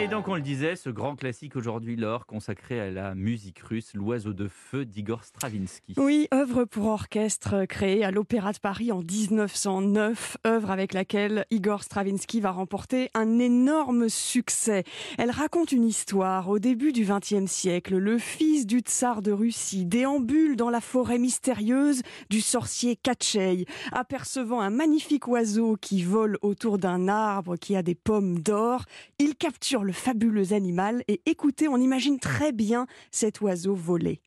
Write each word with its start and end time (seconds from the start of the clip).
Et 0.00 0.06
donc 0.06 0.28
on 0.28 0.36
le 0.36 0.40
disait, 0.40 0.76
ce 0.76 0.90
grand 0.90 1.16
classique 1.16 1.56
aujourd'hui, 1.56 1.96
l'or, 1.96 2.24
consacré 2.24 2.78
à 2.78 2.88
la 2.88 3.16
musique 3.16 3.58
russe, 3.58 3.94
l'oiseau 3.94 4.32
de 4.32 4.46
feu 4.46 4.84
d'Igor 4.84 5.24
Stravinsky. 5.24 5.94
Oui, 5.96 6.28
œuvre 6.32 6.64
pour 6.64 6.86
orchestre 6.86 7.64
créée 7.64 8.04
à 8.04 8.12
l'Opéra 8.12 8.52
de 8.52 8.58
Paris 8.58 8.92
en 8.92 9.00
1909, 9.00 10.36
œuvre 10.46 10.70
avec 10.70 10.94
laquelle 10.94 11.46
Igor 11.50 11.82
Stravinsky 11.82 12.40
va 12.40 12.52
remporter 12.52 13.10
un 13.14 13.40
énorme 13.40 14.08
succès. 14.08 14.84
Elle 15.18 15.32
raconte 15.32 15.72
une 15.72 15.84
histoire. 15.84 16.48
Au 16.48 16.60
début 16.60 16.92
du 16.92 17.04
XXe 17.04 17.50
siècle, 17.50 17.96
le 17.96 18.18
fils 18.18 18.66
du 18.66 18.78
tsar 18.78 19.20
de 19.20 19.32
Russie 19.32 19.84
déambule 19.84 20.54
dans 20.54 20.70
la 20.70 20.80
forêt 20.80 21.18
mystérieuse 21.18 22.02
du 22.30 22.40
sorcier 22.40 22.94
Katchei, 22.94 23.64
apercevant 23.90 24.60
un 24.60 24.70
magnifique 24.70 25.26
oiseau 25.26 25.76
qui 25.80 26.04
vole 26.04 26.38
autour 26.40 26.78
d'un 26.78 27.08
arbre 27.08 27.56
qui 27.56 27.74
a 27.74 27.82
des 27.82 27.96
pommes 27.96 28.38
d'or. 28.38 28.84
Il 29.18 29.34
capture 29.34 29.87
le 29.88 29.92
fabuleux 29.94 30.52
animal 30.52 31.02
et 31.08 31.22
écoutez, 31.24 31.66
on 31.66 31.78
imagine 31.78 32.18
très 32.18 32.52
bien 32.52 32.86
cet 33.10 33.40
oiseau 33.40 33.74
voler. 33.74 34.20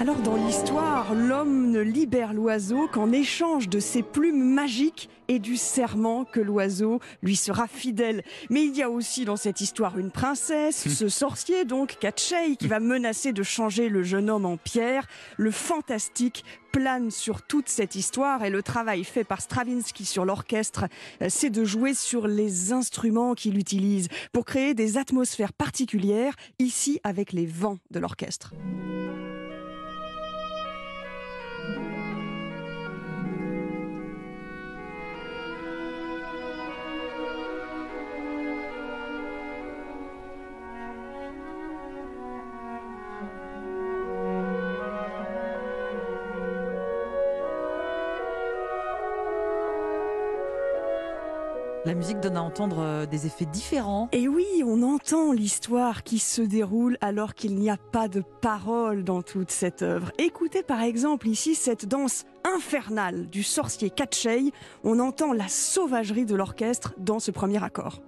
Alors 0.00 0.20
dans 0.20 0.36
l'histoire, 0.36 1.12
l'homme 1.12 1.72
ne 1.72 1.80
libère 1.80 2.32
l'oiseau 2.32 2.86
qu'en 2.86 3.10
échange 3.10 3.68
de 3.68 3.80
ses 3.80 4.04
plumes 4.04 4.54
magiques 4.54 5.10
et 5.26 5.40
du 5.40 5.56
serment 5.56 6.24
que 6.24 6.38
l'oiseau 6.38 7.00
lui 7.20 7.34
sera 7.34 7.66
fidèle. 7.66 8.22
Mais 8.48 8.64
il 8.64 8.76
y 8.76 8.82
a 8.84 8.90
aussi 8.90 9.24
dans 9.24 9.36
cette 9.36 9.60
histoire 9.60 9.98
une 9.98 10.12
princesse, 10.12 10.88
ce 10.88 11.08
sorcier 11.08 11.64
donc, 11.64 11.96
Katchei, 11.98 12.54
qui 12.56 12.68
va 12.68 12.78
menacer 12.78 13.32
de 13.32 13.42
changer 13.42 13.88
le 13.88 14.04
jeune 14.04 14.30
homme 14.30 14.46
en 14.46 14.56
pierre. 14.56 15.08
Le 15.36 15.50
fantastique 15.50 16.44
plane 16.70 17.10
sur 17.10 17.42
toute 17.42 17.68
cette 17.68 17.96
histoire 17.96 18.44
et 18.44 18.50
le 18.50 18.62
travail 18.62 19.02
fait 19.02 19.24
par 19.24 19.40
Stravinsky 19.40 20.04
sur 20.04 20.24
l'orchestre, 20.24 20.84
euh, 21.22 21.26
c'est 21.28 21.50
de 21.50 21.64
jouer 21.64 21.92
sur 21.92 22.28
les 22.28 22.72
instruments 22.72 23.34
qu'il 23.34 23.58
utilise 23.58 24.06
pour 24.32 24.44
créer 24.44 24.74
des 24.74 24.96
atmosphères 24.96 25.52
particulières, 25.52 26.34
ici 26.60 27.00
avec 27.02 27.32
les 27.32 27.46
vents 27.46 27.78
de 27.90 27.98
l'orchestre. 27.98 28.54
La 51.88 51.94
musique 51.94 52.20
donne 52.20 52.36
à 52.36 52.42
entendre 52.42 52.80
euh, 52.80 53.06
des 53.06 53.24
effets 53.24 53.46
différents. 53.46 54.10
Et 54.12 54.28
oui, 54.28 54.44
on 54.62 54.82
entend 54.82 55.32
l'histoire 55.32 56.02
qui 56.02 56.18
se 56.18 56.42
déroule 56.42 56.98
alors 57.00 57.34
qu'il 57.34 57.54
n'y 57.54 57.70
a 57.70 57.78
pas 57.78 58.08
de 58.08 58.22
parole 58.42 59.04
dans 59.04 59.22
toute 59.22 59.50
cette 59.50 59.80
œuvre. 59.80 60.12
Écoutez 60.18 60.62
par 60.62 60.82
exemple 60.82 61.26
ici 61.28 61.54
cette 61.54 61.86
danse 61.86 62.26
infernale 62.44 63.24
du 63.28 63.42
sorcier 63.42 63.88
Katchei. 63.88 64.52
On 64.84 64.98
entend 64.98 65.32
la 65.32 65.48
sauvagerie 65.48 66.26
de 66.26 66.36
l'orchestre 66.36 66.92
dans 66.98 67.20
ce 67.20 67.30
premier 67.30 67.64
accord. 67.64 68.02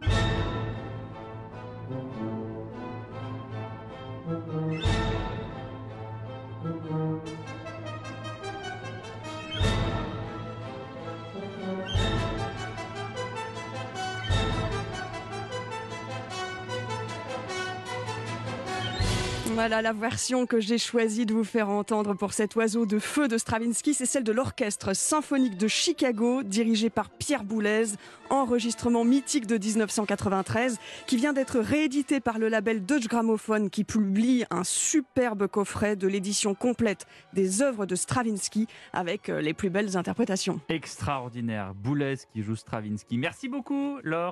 Voilà 19.55 19.83
la 19.83 19.93
version 19.93 20.47
que 20.47 20.61
j'ai 20.61 20.79
choisi 20.79 21.27
de 21.27 21.35
vous 21.35 21.45
faire 21.45 21.69
entendre 21.69 22.15
pour 22.15 22.33
cet 22.33 22.55
oiseau 22.55 22.87
de 22.87 23.01
feu 23.01 23.27
de 23.27 23.37
Stravinsky, 23.37 23.95
c'est 23.95 24.07
celle 24.07 24.23
de 24.23 24.31
l'Orchestre 24.31 24.95
symphonique 24.95 25.59
de 25.59 25.67
Chicago, 25.67 26.43
dirigé 26.45 26.89
par 26.89 27.11
Pierre 27.11 27.43
Boulez, 27.43 27.87
enregistrement 28.31 29.05
mythique 29.05 29.47
de 29.47 29.59
1993, 29.59 30.79
qui 31.07 31.17
vient 31.17 31.33
d'être 31.33 31.59
réédité 31.59 32.21
par 32.21 32.39
le 32.39 32.49
label 32.49 32.87
Deutsche 32.87 33.09
Grammophon, 33.09 33.69
qui 33.69 33.83
publie 33.83 34.45
un 34.51 34.63
superbe 34.63 35.49
coffret 35.49 35.97
de 35.97 36.07
l'édition 36.07 36.55
complète 36.55 37.07
des 37.33 37.61
œuvres 37.61 37.87
de 37.87 37.97
Stravinsky 37.97 38.69
avec 38.93 39.29
euh, 39.29 39.41
les 39.41 39.53
plus 39.53 39.69
belles 39.69 39.97
interprétations. 39.97 40.61
Extraordinaire, 40.69 41.75
Boulez 41.75 42.19
qui 42.33 42.43
joue 42.43 42.57
Stravinsky. 42.57 43.19
Merci 43.19 43.49
beaucoup, 43.49 43.99
Laure. 44.05 44.29